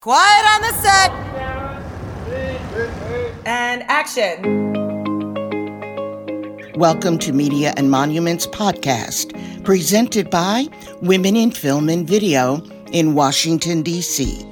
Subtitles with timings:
[0.00, 1.10] Quiet on the set!
[3.44, 4.72] And action.
[6.78, 9.34] Welcome to Media and Monuments Podcast,
[9.64, 10.68] presented by
[11.02, 14.46] Women in Film and Video in Washington, D.C.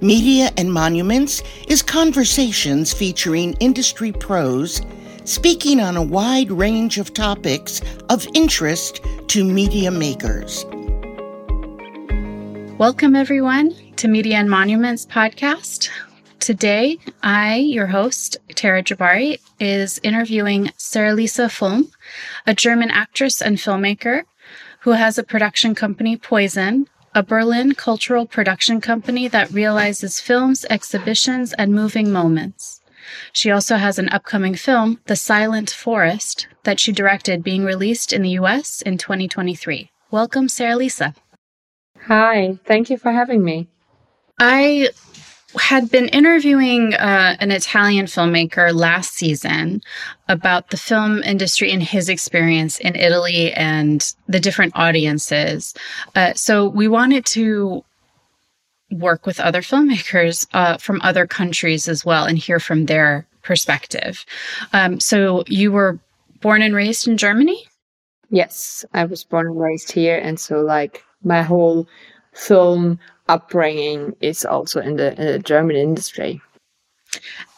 [0.00, 4.82] Media and Monuments is conversations featuring industry pros
[5.22, 10.66] speaking on a wide range of topics of interest to media makers.
[12.78, 15.88] Welcome, everyone, to Media and Monuments podcast.
[16.40, 21.90] Today, I, your host, Tara Jabbari, is interviewing Saralisa Volm,
[22.46, 24.24] a German actress and filmmaker
[24.80, 31.54] who has a production company, Poison, a Berlin cultural production company that realizes films, exhibitions,
[31.54, 32.82] and moving moments.
[33.32, 38.20] She also has an upcoming film, The Silent Forest, that she directed being released in
[38.20, 39.90] the US in 2023.
[40.10, 41.14] Welcome, Saralisa.
[42.06, 43.66] Hi, thank you for having me.
[44.38, 44.90] I
[45.58, 49.80] had been interviewing uh, an Italian filmmaker last season
[50.28, 55.74] about the film industry and his experience in Italy and the different audiences.
[56.14, 57.84] Uh, so we wanted to
[58.92, 64.24] work with other filmmakers uh, from other countries as well and hear from their perspective.
[64.72, 65.98] Um, so you were
[66.40, 67.66] born and raised in Germany?
[68.30, 70.18] Yes, I was born and raised here.
[70.18, 71.88] And so, like, my whole
[72.32, 76.40] film upbringing is also in the, in the German industry.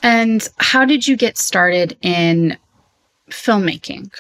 [0.03, 2.57] And how did you get started in
[3.31, 4.11] filmmaking?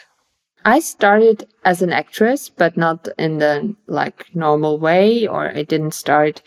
[0.64, 5.94] I started as an actress, but not in the like normal way, or I didn't
[5.94, 6.42] start.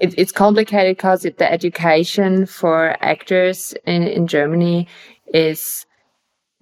[0.00, 4.86] It, it's complicated because the education for actors in, in Germany
[5.34, 5.84] is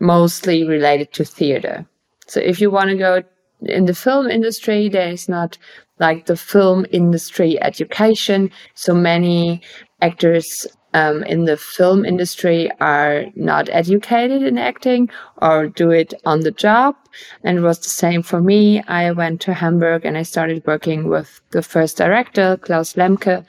[0.00, 1.86] mostly related to theater.
[2.26, 3.22] So if you want to go
[3.62, 5.58] in the film industry, there is not
[5.98, 8.50] like the film industry education.
[8.74, 9.62] So many
[10.02, 15.10] actors um, in the film industry are not educated in acting
[15.42, 16.96] or do it on the job.
[17.44, 18.82] And it was the same for me.
[18.82, 23.44] I went to Hamburg and I started working with the first director, Klaus Lemke.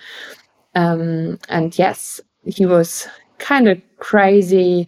[0.76, 3.08] Um, and yes, he was
[3.40, 4.88] kind of crazy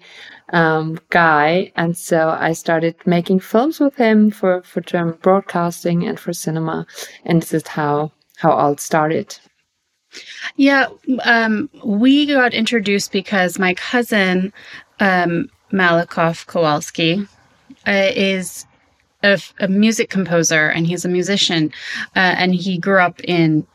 [0.54, 1.72] um, guy.
[1.76, 6.86] And so I started making films with him for, for German broadcasting and for cinema.
[7.26, 9.38] And this is how, how all started.
[10.56, 10.88] Yeah,
[11.24, 14.52] um, we got introduced because my cousin,
[15.00, 17.28] um, Malakoff Kowalski,
[17.88, 18.66] uh, is
[19.22, 21.72] a, a, music composer and he's a musician.
[22.16, 23.68] Uh, and he grew up in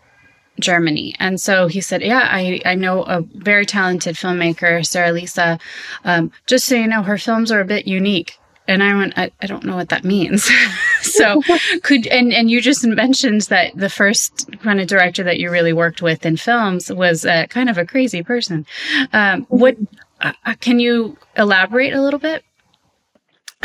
[0.60, 1.14] Germany.
[1.18, 5.60] And so he said, Yeah, I, I know a very talented filmmaker, Saralisa.
[6.04, 8.38] Um, just so you know, her films are a bit unique.
[8.66, 10.50] And I went, I, I don't know what that means.
[11.02, 11.42] so
[11.82, 15.72] could, and, and you just mentioned that the first kind of director that you really
[15.72, 18.64] worked with in films was uh, kind of a crazy person.
[19.12, 19.76] Um, what,
[20.20, 22.42] uh, uh can you elaborate a little bit?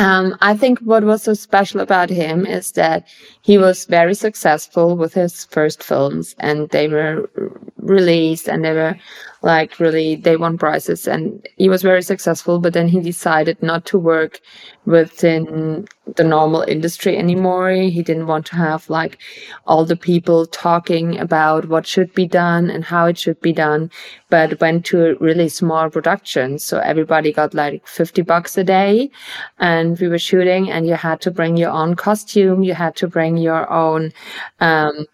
[0.00, 3.06] Um, I think what was so special about him is that
[3.42, 7.28] he was very successful with his first films and they were
[7.76, 8.96] released and they were
[9.42, 13.86] like really they won prizes and he was very successful but then he decided not
[13.86, 14.40] to work
[14.84, 15.86] within
[16.16, 17.70] the normal industry anymore.
[17.70, 19.18] He didn't want to have like
[19.66, 23.90] all the people talking about what should be done and how it should be done
[24.28, 29.10] but went to really small productions so everybody got like 50 bucks a day
[29.58, 32.62] and we were shooting and you had to bring your own costume.
[32.62, 34.12] You had to bring your own
[34.60, 35.06] um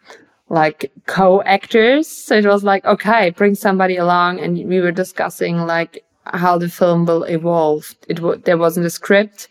[0.48, 2.06] like co-actors.
[2.08, 4.40] So it was like, okay, bring somebody along.
[4.40, 7.94] And we were discussing like how the film will evolve.
[8.08, 9.48] It w- there wasn't a script,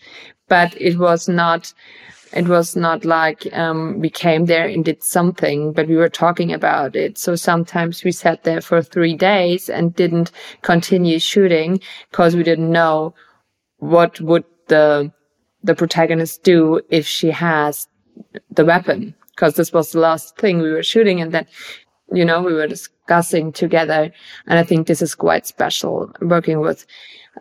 [0.47, 1.73] but it was not,
[2.33, 6.53] it was not like, um, we came there and did something, but we were talking
[6.53, 7.17] about it.
[7.17, 10.31] So sometimes we sat there for three days and didn't
[10.61, 11.81] continue shooting
[12.11, 13.13] because we didn't know
[13.77, 15.11] what would the,
[15.63, 17.87] the protagonist do if she has
[18.49, 21.45] the weapon because this was the last thing we were shooting and then
[22.13, 24.11] you know we were discussing together
[24.47, 26.85] and i think this is quite special working with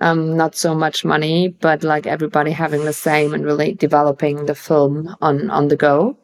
[0.00, 4.54] um, not so much money but like everybody having the same and really developing the
[4.54, 6.16] film on on the go.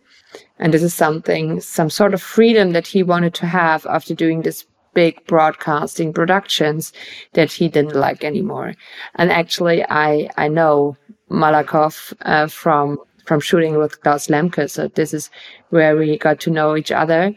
[0.59, 4.43] And this is something some sort of freedom that he wanted to have after doing
[4.43, 6.93] this big broadcasting productions
[7.33, 8.75] that he didn't like anymore.
[9.15, 10.97] And actually i i know
[11.31, 12.99] malakoff uh, from
[13.31, 14.69] from shooting with Klaus Lemke.
[14.69, 15.31] So this is
[15.69, 17.33] where we got to know each other.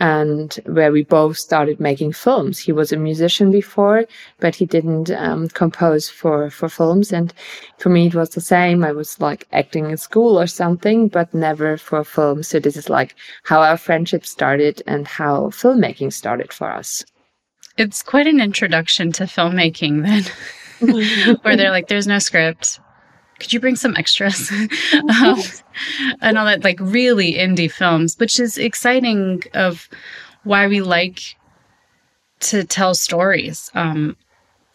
[0.00, 2.56] and where we both started making films.
[2.56, 4.04] He was a musician before,
[4.38, 7.12] but he didn't um, compose for for films.
[7.12, 7.28] And
[7.78, 8.84] for me, it was the same.
[8.84, 12.42] I was like acting in school or something, but never for film.
[12.44, 13.16] So this is like
[13.50, 17.04] how our friendship started and how filmmaking started for us.
[17.76, 20.24] It's quite an introduction to filmmaking, then,
[21.42, 22.78] where they're like, "There's no script."
[23.38, 24.50] Could you bring some extras?
[25.22, 25.40] um,
[26.20, 29.88] and all that, like really indie films, which is exciting of
[30.44, 31.36] why we like
[32.40, 34.16] to tell stories um,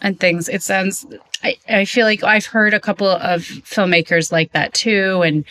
[0.02, 0.50] and things.
[0.50, 1.06] It sounds,
[1.44, 5.46] I, I feel like I've heard a couple of filmmakers like that too, and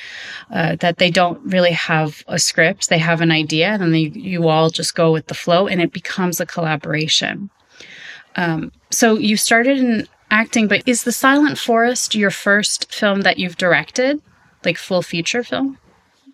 [0.50, 2.88] uh, that they don't really have a script.
[2.88, 5.81] They have an idea, and then they, you all just go with the flow, and
[5.81, 7.50] it becomes a collaboration.
[8.37, 13.38] Um, so you started in acting, but is The Silent Forest your first film that
[13.38, 14.20] you've directed,
[14.64, 15.79] like full feature film?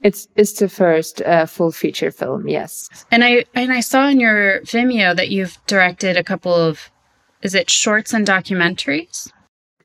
[0.02, 2.88] It's it's the first uh, full feature film, yes.
[3.10, 6.90] And I and I saw in your Vimeo that you've directed a couple of,
[7.42, 9.32] is it shorts and documentaries?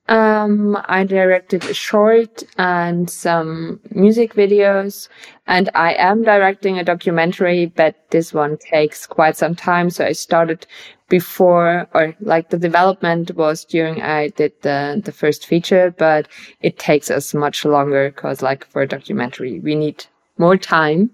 [0.09, 5.07] Um, I directed a short and some music videos,
[5.47, 9.89] and I am directing a documentary, but this one takes quite some time.
[9.89, 10.67] So I started
[11.07, 16.27] before, or like the development was during I did the the first feature, but
[16.59, 20.05] it takes us much longer because, like for a documentary, we need
[20.37, 21.11] more time,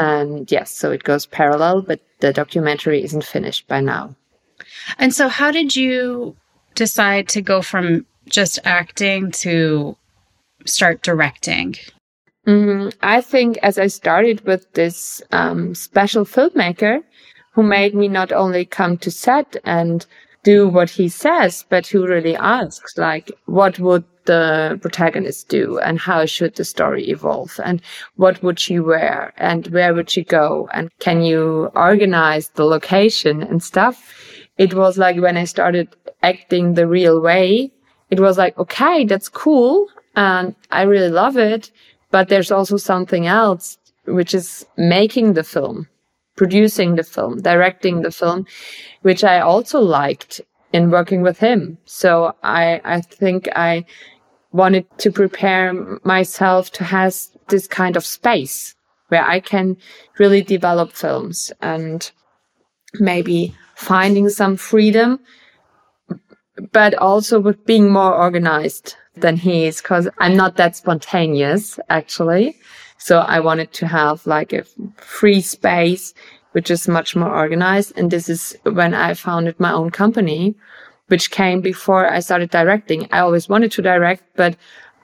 [0.00, 4.16] and yes, so it goes parallel, but the documentary isn't finished by now.
[4.98, 6.36] And so, how did you
[6.74, 9.96] decide to go from just acting to
[10.64, 11.76] start directing?
[12.46, 17.02] Mm, I think as I started with this um, special filmmaker
[17.52, 20.06] who made me not only come to set and
[20.42, 25.98] do what he says, but who really asks, like, what would the protagonist do and
[25.98, 27.82] how should the story evolve and
[28.16, 33.42] what would she wear and where would she go and can you organize the location
[33.42, 34.14] and stuff?
[34.58, 35.88] It was like when I started
[36.22, 37.72] acting the real way,
[38.10, 39.86] it was like, okay, that's cool.
[40.16, 41.70] And I really love it.
[42.10, 45.88] But there's also something else, which is making the film,
[46.36, 48.46] producing the film, directing the film,
[49.02, 50.40] which I also liked
[50.72, 51.78] in working with him.
[51.84, 53.84] So I, I think I
[54.52, 55.72] wanted to prepare
[56.04, 57.14] myself to have
[57.48, 58.74] this kind of space
[59.08, 59.76] where I can
[60.18, 62.10] really develop films and
[62.94, 65.20] maybe finding some freedom
[66.72, 72.56] but also with being more organized than he is because I'm not that spontaneous actually.
[72.98, 74.64] So I wanted to have like a
[74.96, 76.14] free space,
[76.52, 77.92] which is much more organized.
[77.96, 80.54] And this is when I founded my own company,
[81.06, 83.08] which came before I started directing.
[83.10, 84.56] I always wanted to direct, but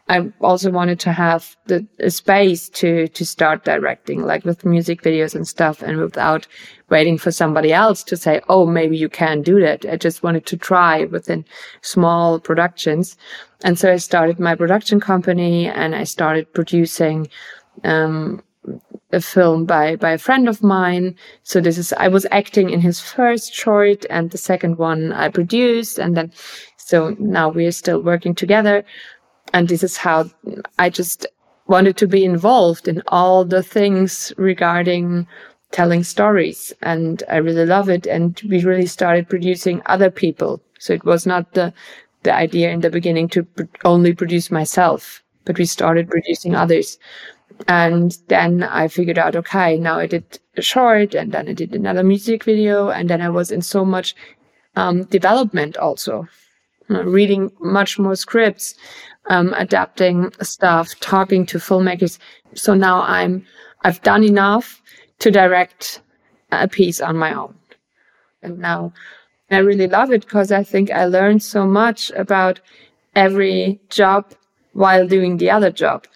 [0.09, 5.35] I also wanted to have the space to to start directing, like with music videos
[5.35, 6.47] and stuff, and without
[6.91, 10.47] waiting for somebody else to say, "Oh, maybe you can do that." I just wanted
[10.47, 11.45] to try within
[11.83, 13.17] small productions,
[13.65, 17.29] and so I started my production company, and I started producing
[17.83, 18.43] um,
[19.13, 21.17] a film by by a friend of mine.
[21.43, 25.31] So this is I was acting in his first short, and the second one I
[25.31, 26.31] produced, and then
[26.77, 28.85] so now we are still working together
[29.57, 30.29] and this is how
[30.79, 31.27] I just
[31.67, 35.27] wanted to be involved in all the things regarding
[35.71, 36.75] telling stories.
[36.83, 38.07] And I really love it.
[38.07, 40.61] And we really started producing other people.
[40.79, 41.73] So it was not the,
[42.23, 46.99] the idea in the beginning to pr- only produce myself, but we started producing others.
[47.67, 51.75] And then I figured out, okay, now I did a short and then I did
[51.75, 52.91] another music video.
[52.91, 54.15] And then I was in so much
[54.77, 56.29] um, development also,
[56.91, 58.75] uh, reading much more scripts,
[59.29, 62.19] um, adapting stuff, talking to filmmakers.
[62.55, 63.45] So now I'm,
[63.83, 64.83] I've done enough
[65.21, 66.01] to direct
[66.53, 67.55] a piece on my own.
[68.43, 68.93] And now
[69.51, 72.61] I really love it because I think I learned so much about
[73.15, 74.33] every job
[74.73, 76.07] while doing the other job.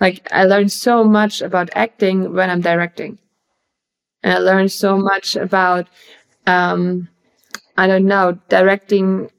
[0.00, 3.18] Like I learned so much about acting when I'm directing.
[4.22, 5.86] And I learned so much about,
[6.46, 7.08] um,
[7.76, 9.30] I don't know, directing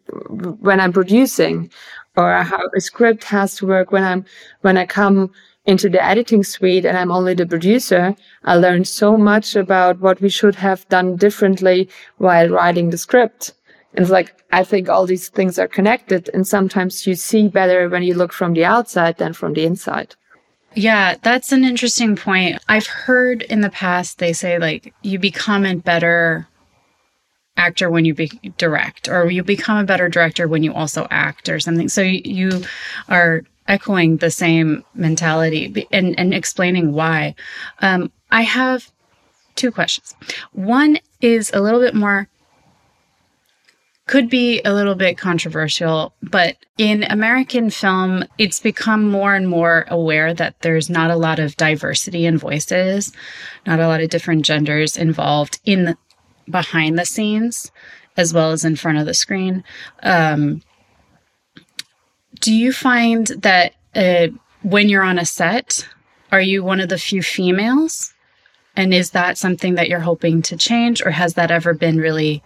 [0.60, 1.72] when I'm producing
[2.18, 4.26] or how a script has to work when I'm,
[4.62, 5.32] when I come
[5.66, 10.22] into the editing suite and I'm only the producer, I learned so much about what
[10.22, 13.54] we should have done differently while writing the script.
[13.94, 17.90] And it's like, I think all these things are connected and sometimes you see better
[17.90, 20.16] when you look from the outside than from the inside.
[20.76, 22.62] Yeah, that's an interesting point.
[22.68, 26.48] I've heard in the past they say like you become a better
[27.58, 31.50] actor when you be direct or you become a better director when you also act
[31.50, 32.64] or something so you
[33.10, 37.34] are echoing the same mentality and, and explaining why
[37.80, 38.92] um, i have
[39.56, 40.16] two questions.
[40.52, 42.28] One is a little bit more
[44.08, 49.86] could be a little bit controversial, but in American film, it's become more and more
[49.88, 53.12] aware that there's not a lot of diversity in voices,
[53.66, 55.98] not a lot of different genders involved in
[56.50, 57.72] behind the scenes
[58.18, 59.64] as well as in front of the screen.
[60.04, 60.62] Um,
[62.40, 64.28] do you find that uh,
[64.62, 65.88] when you're on a set,
[66.32, 68.14] are you one of the few females?
[68.75, 72.44] And is that something that you're hoping to change, or has that ever been really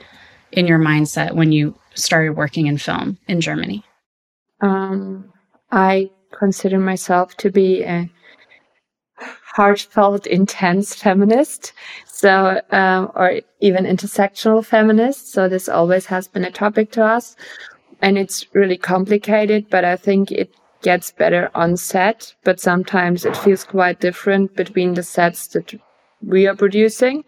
[0.52, 3.84] in your mindset when you started working in film in Germany?
[4.62, 5.32] Um,
[5.72, 8.10] I consider myself to be a
[9.56, 11.74] heartfelt, intense feminist,
[12.06, 15.32] so um, or even intersectional feminist.
[15.32, 17.36] So this always has been a topic to us,
[18.02, 19.70] and it's really complicated.
[19.70, 22.34] But I think it gets better on set.
[22.44, 25.74] But sometimes it feels quite different between the sets that
[26.22, 27.24] we are producing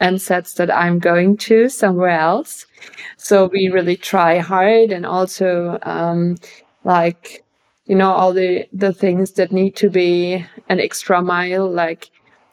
[0.00, 2.66] and sets that I'm going to somewhere else.
[3.16, 6.36] So we really try hard and also um,
[6.84, 7.43] like
[7.86, 12.10] you know all the the things that need to be an extra mile like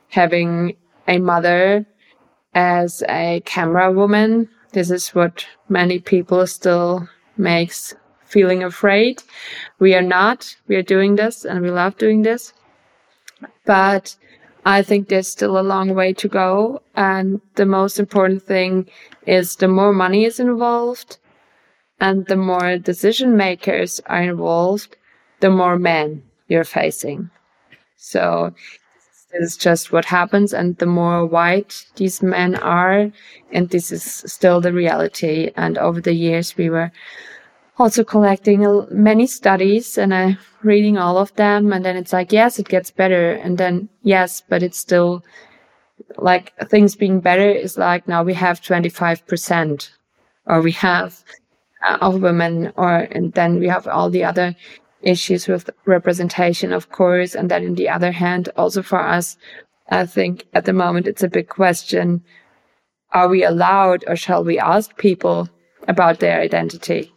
[0.10, 0.76] having
[1.08, 1.86] a mother
[2.54, 4.50] as a camera woman.
[4.74, 7.08] This is what many people still
[7.38, 7.94] makes
[8.26, 9.24] feeling afraid.
[9.80, 10.56] We are not.
[10.68, 12.54] We are doing this and we love doing this.
[13.66, 14.16] But
[14.66, 16.82] I think there's still a long way to go.
[16.96, 18.90] And the most important thing
[19.26, 21.18] is the more money is involved
[22.00, 24.96] and the more decision makers are involved,
[25.42, 27.30] the more men you're facing.
[27.98, 28.54] So
[29.32, 30.54] this is just what happens.
[30.54, 33.12] And the more white these men are,
[33.52, 35.52] and this is still the reality.
[35.56, 36.92] And over the years, we were
[37.78, 40.32] also collecting many studies and uh,
[40.64, 41.74] reading all of them.
[41.74, 43.32] And then it's like, yes, it gets better.
[43.34, 45.24] And then, yes, but it's still
[46.18, 49.90] like things being better is like now we have 25%
[50.48, 51.24] or we have
[51.88, 54.56] uh, of women or, and then we have all the other
[55.04, 57.36] issues with representation, of course.
[57.36, 59.38] And then on the other hand, also for us,
[59.90, 62.24] I think at the moment it's a big question.
[63.12, 65.50] Are we allowed or shall we ask people
[65.88, 67.14] about their identity?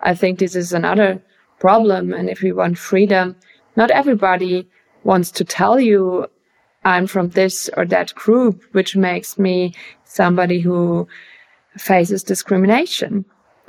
[0.00, 1.22] I think this is another
[1.58, 2.12] problem.
[2.12, 3.36] And if we want freedom,
[3.76, 4.68] not everybody
[5.02, 6.26] wants to tell you
[6.84, 9.74] I'm from this or that group, which makes me
[10.04, 11.08] somebody who
[11.76, 13.24] faces discrimination.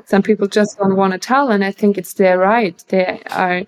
[0.05, 2.83] Some people just don't want to tell, and I think it's their right.
[2.89, 3.63] They are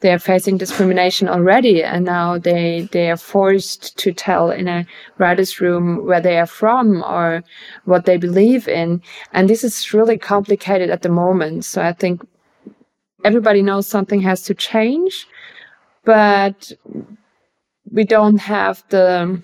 [0.00, 4.86] they're facing discrimination already, and now they they are forced to tell in a
[5.18, 7.42] writers' room where they are from or
[7.84, 9.00] what they believe in,
[9.32, 11.64] and this is really complicated at the moment.
[11.64, 12.26] So I think
[13.24, 15.26] everybody knows something has to change,
[16.04, 16.72] but
[17.90, 19.42] we don't have the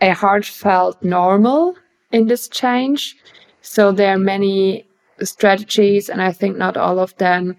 [0.00, 1.74] a heartfelt normal
[2.12, 3.16] in this change.
[3.66, 4.86] So there are many
[5.22, 7.56] strategies, and I think not all of them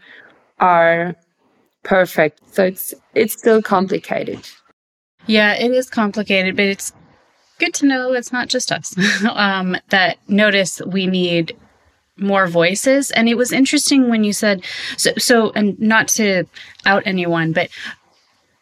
[0.59, 1.15] are
[1.83, 2.41] perfect.
[2.53, 4.39] So it's it's still complicated.
[5.25, 6.93] Yeah, it is complicated, but it's
[7.59, 8.95] good to know it's not just us
[9.31, 11.55] um, that notice we need
[12.17, 13.11] more voices.
[13.11, 14.63] And it was interesting when you said
[14.95, 15.11] so.
[15.17, 16.45] So, and not to
[16.85, 17.69] out anyone, but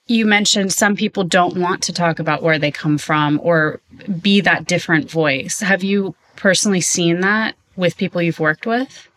[0.07, 3.81] you mentioned some people don't want to talk about where they come from or
[4.21, 5.59] be that different voice.
[5.59, 9.09] Have you personally seen that with people you've worked with?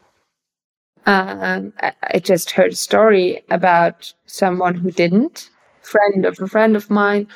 [1.06, 5.48] Um, I just heard a story about someone who didn't,
[5.80, 7.28] friend of a friend of mine,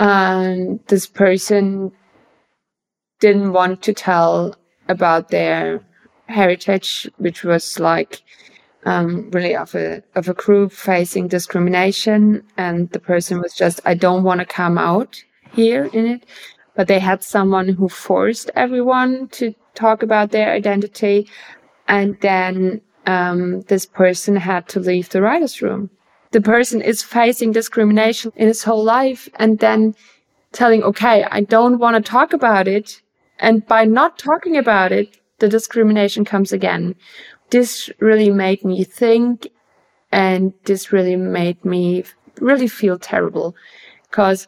[0.00, 1.92] and this person
[3.20, 4.56] didn't want to tell
[4.88, 5.80] about their
[6.26, 8.22] heritage, which was like
[8.84, 13.94] um, really of a of a group facing discrimination, and the person was just, I
[13.94, 15.22] don't want to come out
[15.52, 16.26] here in it,
[16.78, 21.28] but they had someone who forced everyone to talk about their identity,
[21.88, 25.90] and then um, this person had to leave the writer's room.
[26.30, 29.96] The person is facing discrimination in his whole life and then
[30.52, 33.02] telling, okay, I don't want to talk about it.
[33.40, 36.94] And by not talking about it, the discrimination comes again.
[37.50, 39.48] This really made me think
[40.12, 42.04] and this really made me
[42.40, 43.56] really feel terrible
[44.08, 44.46] because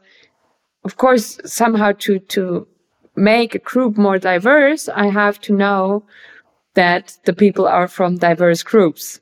[0.84, 2.66] of course somehow to to
[3.16, 6.04] make a group more diverse i have to know
[6.74, 9.20] that the people are from diverse groups.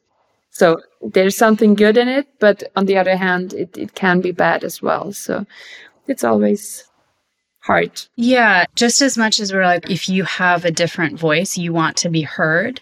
[0.51, 4.33] So there's something good in it, but on the other hand, it, it can be
[4.33, 5.13] bad as well.
[5.13, 5.47] So
[6.07, 6.85] it's always
[7.61, 8.03] hard.
[8.17, 8.65] Yeah.
[8.75, 12.09] Just as much as we're like, if you have a different voice, you want to
[12.09, 12.81] be heard,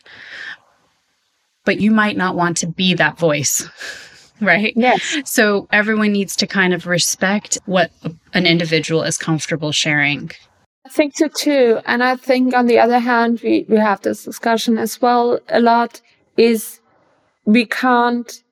[1.64, 3.68] but you might not want to be that voice.
[4.40, 4.72] right?
[4.76, 5.18] Yes.
[5.24, 7.90] So everyone needs to kind of respect what
[8.34, 10.30] an individual is comfortable sharing.
[10.84, 11.80] I think so too.
[11.86, 15.60] And I think on the other hand, we, we have this discussion as well a
[15.60, 16.00] lot
[16.36, 16.80] is
[17.44, 18.42] we can't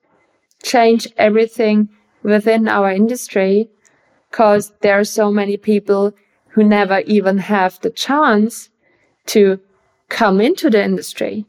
[0.63, 1.89] change everything
[2.23, 3.69] within our industry
[4.31, 6.13] because there are so many people
[6.49, 8.69] who never even have the chance
[9.27, 9.59] to
[10.09, 11.45] come into the industry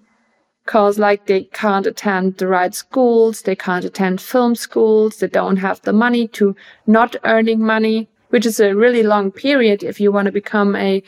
[0.67, 5.57] because like they can't attend the right schools they can't attend film schools they don't
[5.57, 6.55] have the money to
[6.87, 11.03] not earning money which is a really long period if you want to become a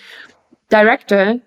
[0.70, 1.40] director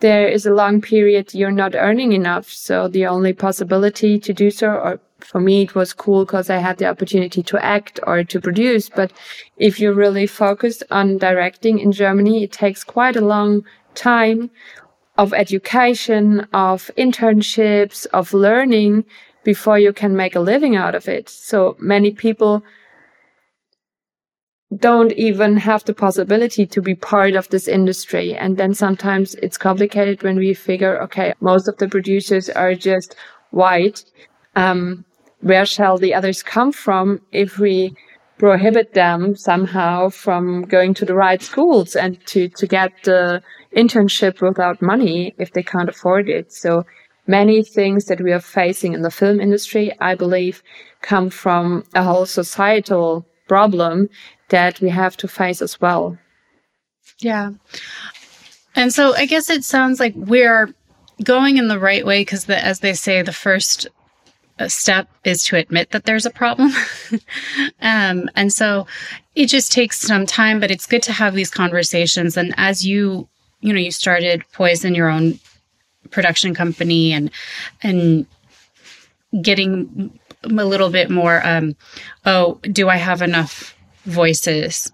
[0.00, 2.50] there is a long period you're not earning enough.
[2.50, 6.58] So the only possibility to do so, or for me, it was cool because I
[6.58, 8.88] had the opportunity to act or to produce.
[8.88, 9.12] But
[9.56, 14.50] if you're really focused on directing in Germany, it takes quite a long time
[15.18, 19.04] of education, of internships, of learning
[19.44, 21.28] before you can make a living out of it.
[21.28, 22.62] So many people
[24.76, 28.36] don't even have the possibility to be part of this industry.
[28.36, 33.16] And then sometimes it's complicated when we figure, okay, most of the producers are just
[33.50, 34.04] white.
[34.54, 35.04] Um,
[35.40, 37.94] where shall the others come from if we
[38.38, 43.42] prohibit them somehow from going to the right schools and to, to get the
[43.76, 46.52] internship without money if they can't afford it?
[46.52, 46.84] So
[47.26, 50.62] many things that we are facing in the film industry, I believe,
[51.02, 54.08] come from a whole societal problem
[54.48, 56.18] that we have to face as well.
[57.18, 57.52] Yeah.
[58.74, 60.72] And so I guess it sounds like we're
[61.22, 63.88] going in the right way because, the, as they say, the first
[64.58, 66.70] uh, step is to admit that there's a problem.
[67.80, 68.86] um, and so
[69.34, 72.36] it just takes some time, but it's good to have these conversations.
[72.36, 73.28] And as you,
[73.60, 75.38] you know, you started Poison, your own
[76.10, 77.30] production company, and
[77.82, 78.26] and
[79.42, 81.44] getting a little bit more.
[81.46, 81.76] Um,
[82.24, 83.74] oh, do I have enough
[84.04, 84.90] voices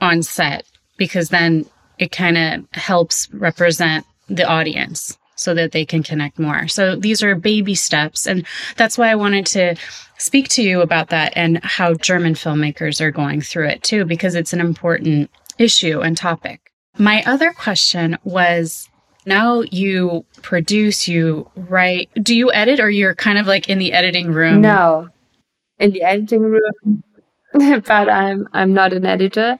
[0.00, 0.64] on set
[0.96, 1.66] because then
[1.98, 6.68] it kind of helps represent the audience so that they can connect more.
[6.68, 8.26] So these are baby steps.
[8.26, 9.74] And that's why I wanted to
[10.18, 14.34] speak to you about that and how German filmmakers are going through it too, because
[14.34, 16.69] it's an important issue and topic.
[17.00, 18.90] My other question was
[19.24, 22.10] now you produce, you write.
[22.22, 24.60] Do you edit or you're kind of like in the editing room?
[24.60, 25.08] No.
[25.78, 27.02] In the editing room,
[27.54, 29.58] but I'm I'm not an editor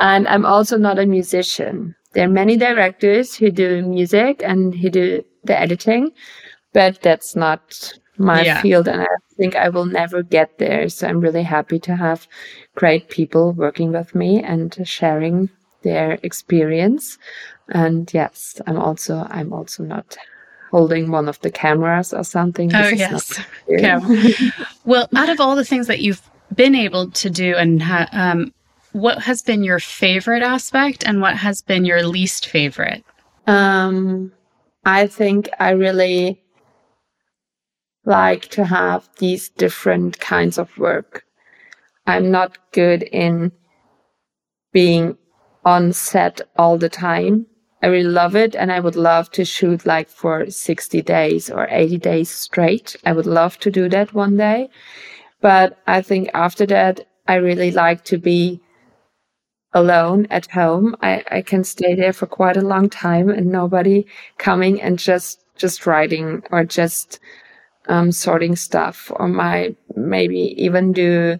[0.00, 1.94] and I'm also not a musician.
[2.14, 6.12] There are many directors who do music and who do the editing,
[6.72, 8.62] but that's not my yeah.
[8.62, 10.88] field and I think I will never get there.
[10.88, 12.26] So I'm really happy to have
[12.76, 15.50] great people working with me and sharing
[15.82, 17.18] their experience.
[17.68, 20.16] And yes, I'm also I'm also not
[20.70, 22.74] holding one of the cameras or something.
[22.74, 23.40] Oh yes.
[23.68, 24.00] Yeah.
[24.84, 26.22] well, out of all the things that you've
[26.54, 28.52] been able to do and ha- um,
[28.92, 33.04] what has been your favorite aspect and what has been your least favorite?
[33.46, 34.32] Um,
[34.84, 36.42] I think I really
[38.04, 41.24] like to have these different kinds of work.
[42.06, 43.52] I'm not good in
[44.72, 45.18] being
[45.64, 47.46] on set all the time.
[47.82, 51.68] I really love it and I would love to shoot like for 60 days or
[51.70, 52.96] 80 days straight.
[53.06, 54.68] I would love to do that one day.
[55.40, 58.60] But I think after that, I really like to be
[59.72, 60.96] alone at home.
[61.02, 64.06] I, I can stay there for quite a long time and nobody
[64.38, 67.20] coming and just, just writing or just,
[67.88, 71.38] um, sorting stuff or my, maybe even do,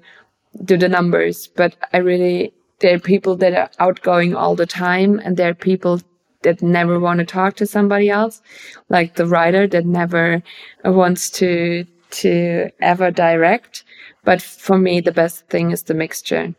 [0.65, 1.49] do the numbers.
[1.49, 5.55] But I really, there are people that are outgoing all the time and there are
[5.55, 6.01] people
[6.43, 8.41] that never want to talk to somebody else,
[8.89, 10.43] like the writer that never
[10.85, 13.85] wants to, to ever direct.
[14.25, 16.55] But for me, the best thing is the mixture.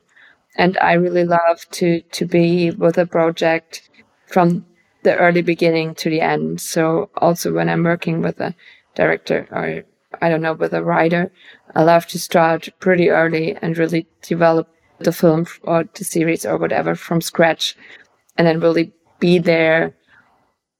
[0.57, 3.89] And I really love to, to be with a project
[4.27, 4.65] from
[5.03, 6.59] the early beginning to the end.
[6.59, 8.53] So also when I'm working with a
[8.95, 9.83] director or
[10.21, 11.31] I don't know, with a writer,
[11.75, 14.67] I love to start pretty early and really develop
[14.99, 17.75] the film or the series or whatever from scratch
[18.37, 19.93] and then really be there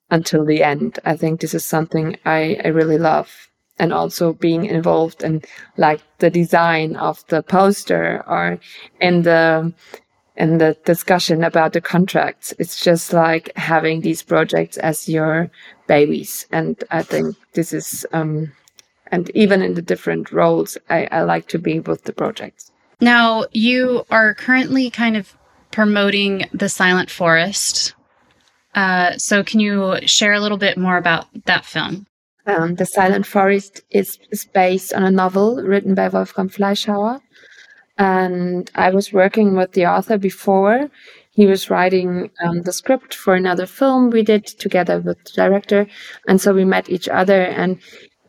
[0.09, 0.99] until the end.
[1.05, 5.41] I think this is something I, I really love and also being involved in
[5.77, 8.59] like the design of the poster or
[8.99, 9.73] in the
[10.35, 12.53] in the discussion about the contracts.
[12.59, 15.51] It's just like having these projects as your
[15.87, 16.47] babies.
[16.51, 18.51] And I think this is um
[19.11, 22.68] and even in the different roles, I, I like to be with the projects.
[23.01, 25.35] Now you are currently kind of
[25.71, 27.95] promoting the Silent Forest.
[28.75, 32.05] Uh, so can you share a little bit more about that film?
[32.45, 37.21] Um, the Silent Forest is, is based on a novel written by Wolfram Fleischhauer.
[37.97, 40.89] And I was working with the author before.
[41.31, 45.87] He was writing um, the script for another film we did together with the director.
[46.27, 47.43] And so we met each other.
[47.43, 47.79] And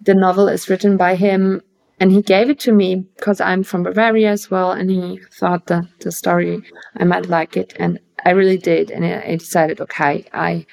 [0.01, 1.63] the novel is written by him.
[2.01, 4.73] And he gave it to me because I'm from Bavaria as well.
[4.73, 6.63] And he thought that the story,
[6.97, 7.75] I might like it.
[7.79, 8.91] And I really did.
[8.91, 10.67] And I decided, okay, I,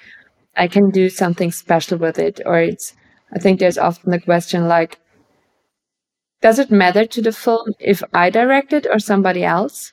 [0.56, 2.40] I can do something special with it.
[2.46, 2.94] Or it's,
[3.34, 5.00] I think there's often the question like,
[6.42, 9.92] does it matter to the film if I direct it or somebody else?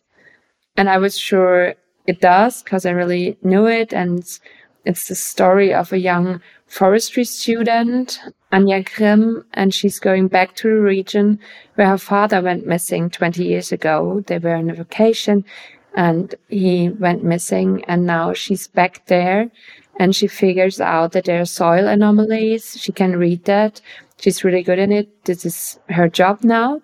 [0.76, 1.74] And I was sure
[2.06, 3.92] it does because I really knew it.
[3.92, 4.24] And
[4.84, 8.20] it's the story of a young forestry student,
[8.52, 11.38] Anja Grimm, and she's going back to the region
[11.76, 14.22] where her father went missing 20 years ago.
[14.26, 15.44] They were on a vacation
[15.94, 19.50] and he went missing and now she's back there
[19.98, 22.76] and she figures out that there are soil anomalies.
[22.78, 23.80] She can read that.
[24.20, 25.24] She's really good in it.
[25.24, 26.80] This is her job now.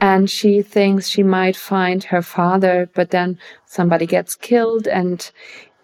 [0.00, 5.30] And she thinks she might find her father, but then somebody gets killed and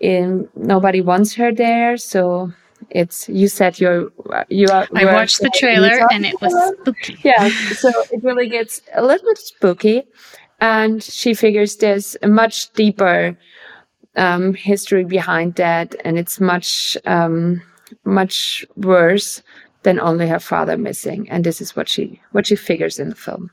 [0.00, 1.96] in, nobody wants her there.
[1.96, 2.52] So
[2.90, 4.10] it's, you said you're,
[4.48, 4.86] you are.
[4.94, 7.18] I watched the trailer and it was spooky.
[7.24, 7.48] Yeah.
[7.74, 10.04] So it really gets a little bit spooky.
[10.60, 13.36] And she figures there's a much deeper
[14.18, 17.62] um, history behind that, and it's much um,
[18.04, 19.42] much worse
[19.84, 21.30] than only her father missing.
[21.30, 23.50] And this is what she what she figures in the film.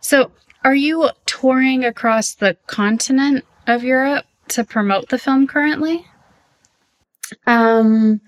[0.00, 0.30] So,
[0.64, 6.06] are you touring across the continent of Europe to promote the film currently?
[7.46, 8.20] Um,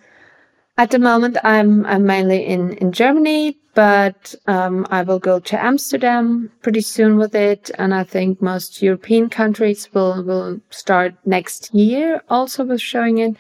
[0.78, 5.62] at the moment, I'm I'm mainly in in Germany, but um, I will go to
[5.62, 11.74] Amsterdam pretty soon with it, and I think most European countries will will start next
[11.74, 13.36] year also with showing it.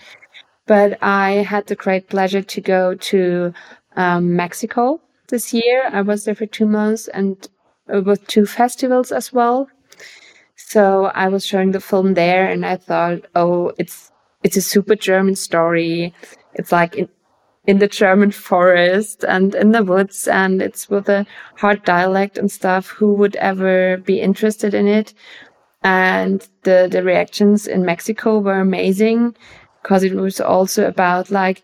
[0.66, 3.54] But I had the great pleasure to go to
[3.96, 5.88] um, Mexico this year.
[5.92, 7.48] I was there for two months and
[7.92, 9.68] uh, with two festivals as well.
[10.68, 14.10] So I was showing the film there, and I thought, oh, it's
[14.42, 16.12] it's a super German story.
[16.54, 17.08] It's like in,
[17.68, 21.24] in the German forest and in the woods and it's with a
[21.56, 22.88] hard dialect and stuff.
[22.88, 25.14] Who would ever be interested in it?
[25.84, 29.36] And the, the reactions in Mexico were amazing
[29.82, 31.62] because it was also about like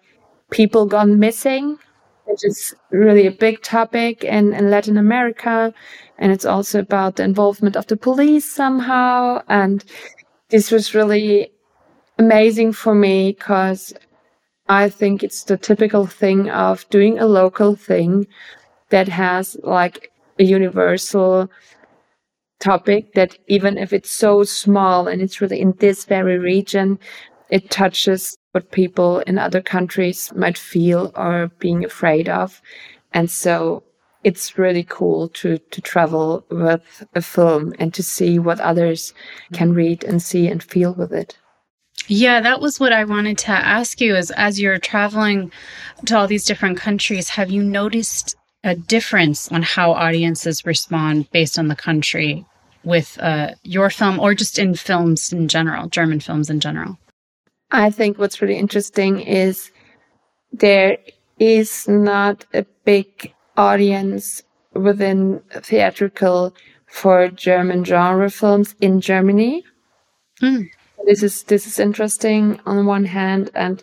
[0.50, 1.76] people gone missing,
[2.24, 5.74] which is really a big topic in, in Latin America.
[6.18, 9.42] And it's also about the involvement of the police somehow.
[9.48, 9.84] And
[10.50, 11.52] this was really
[12.18, 13.92] amazing for me because
[14.68, 18.26] I think it's the typical thing of doing a local thing
[18.90, 21.50] that has like a universal
[22.60, 26.98] topic that even if it's so small and it's really in this very region,
[27.50, 32.60] it touches what people in other countries might feel or being afraid of.
[33.12, 33.82] And so
[34.24, 39.12] it's really cool to, to travel with a film and to see what others
[39.52, 41.36] can read and see and feel with it.
[42.06, 45.52] Yeah, that was what I wanted to ask you is as you're traveling
[46.06, 51.58] to all these different countries, have you noticed a difference on how audiences respond based
[51.58, 52.44] on the country
[52.84, 56.98] with uh, your film or just in films in general, German films in general?
[57.72, 59.70] I think what's really interesting is
[60.52, 60.98] there
[61.38, 64.42] is not a big audience
[64.74, 66.54] within theatrical
[66.86, 69.64] for German genre films in Germany.
[70.42, 70.68] Mm
[71.06, 73.82] this is this is interesting on one hand, and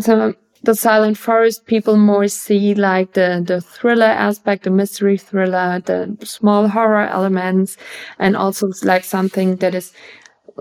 [0.00, 5.80] so the Silent Forest people more see like the the thriller aspect, the mystery thriller,
[5.84, 7.76] the small horror elements,
[8.18, 9.92] and also like something that is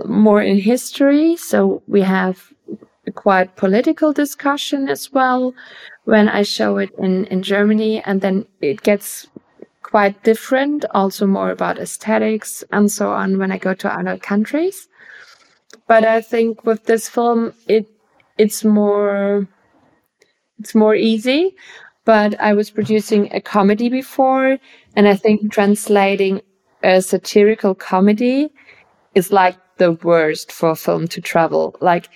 [0.05, 1.35] more in history.
[1.37, 2.52] So we have
[3.11, 5.53] quite political discussion as well
[6.05, 9.27] when I show it in in Germany, and then it gets
[9.81, 14.87] quite different, also more about aesthetics and so on when I go to other countries.
[15.87, 17.87] But I think with this film, it
[18.37, 19.47] it's more
[20.59, 21.55] it's more easy.
[22.05, 24.57] But I was producing a comedy before,
[24.95, 26.41] and I think translating
[26.83, 28.51] a satirical comedy
[29.15, 31.75] is like the worst for a film to travel.
[31.79, 32.09] Like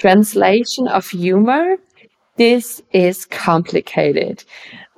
[0.00, 1.76] translation of humor,
[2.36, 4.42] this is complicated.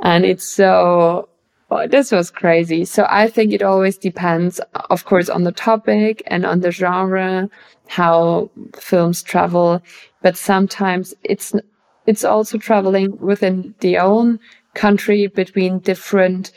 [0.02, 1.28] And it's so
[1.74, 2.84] Oh, this was crazy.
[2.84, 4.60] So I think it always depends,
[4.90, 7.48] of course, on the topic and on the genre,
[7.88, 9.80] how films travel.
[10.20, 11.54] But sometimes it's,
[12.06, 14.38] it's also traveling within the own
[14.74, 16.52] country between different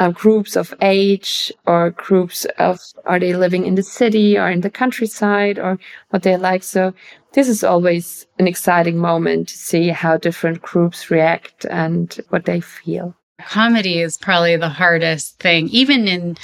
[0.00, 4.60] uh, groups of age or groups of, are they living in the city or in
[4.60, 5.78] the countryside or
[6.10, 6.62] what they like?
[6.62, 6.92] So
[7.32, 12.60] this is always an exciting moment to see how different groups react and what they
[12.60, 13.14] feel.
[13.40, 16.36] Comedy is probably the hardest thing, even in.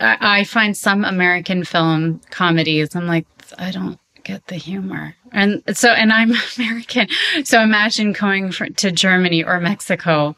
[0.00, 2.96] I find some American film comedies.
[2.96, 3.26] I'm like,
[3.58, 5.14] I don't get the humor.
[5.32, 7.08] And so, and I'm American.
[7.44, 10.34] So imagine going for, to Germany or Mexico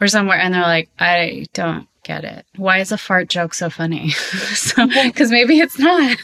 [0.00, 2.44] or somewhere and they're like, I don't get it.
[2.56, 4.10] Why is a fart joke so funny?
[4.10, 6.18] so, cause maybe it's not.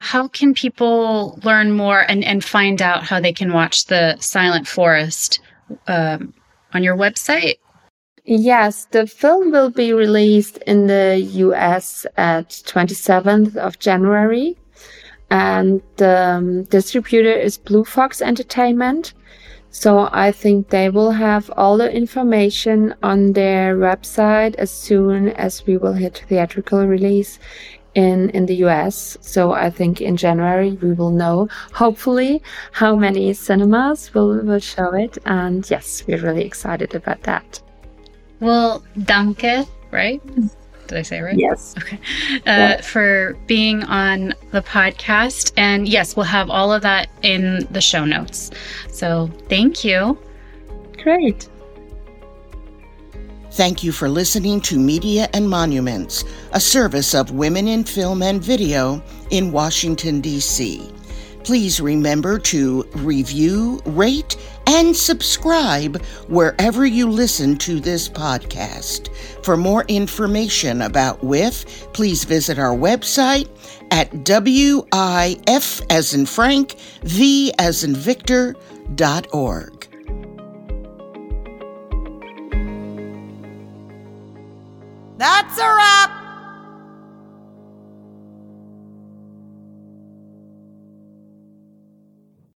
[0.00, 4.68] How can people learn more and, and find out how they can watch the Silent
[4.68, 5.40] Forest
[5.86, 6.32] um,
[6.72, 7.56] on your website?
[8.24, 14.56] Yes, the film will be released in the US at 27th of January.
[15.30, 19.14] And the um, distributor is Blue Fox Entertainment.
[19.70, 25.66] So I think they will have all the information on their website as soon as
[25.66, 27.38] we will hit theatrical release
[28.04, 29.18] in in the US.
[29.20, 34.90] So I think in January we will know hopefully how many cinemas will will show
[35.04, 37.60] it and yes, we're really excited about that.
[38.40, 40.20] Well, danke, right?
[40.86, 41.38] Did I say it right?
[41.38, 41.74] Yes.
[41.80, 41.98] Okay.
[42.46, 45.52] Uh, For being on the podcast.
[45.56, 48.50] And yes, we'll have all of that in the show notes.
[48.90, 50.16] So thank you.
[51.02, 51.48] Great.
[53.58, 58.40] Thank you for listening to Media and Monuments, a service of Women in Film and
[58.40, 60.88] Video in Washington, D.C.
[61.42, 64.36] Please remember to review, rate,
[64.68, 69.12] and subscribe wherever you listen to this podcast.
[69.44, 73.48] For more information about WIF, please visit our website
[73.90, 78.54] at WIF as in Frank, V as in Victor,
[85.18, 85.97] That's a wrap.